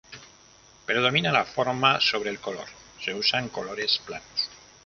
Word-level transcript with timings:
Predomina 0.87 1.31
la 1.35 1.43
forma 1.45 1.91
sobre 2.07 2.31
el 2.31 2.39
color; 2.39 2.65
se 2.99 3.13
usan 3.13 3.49
colores 3.49 4.01
planos. 4.03 4.49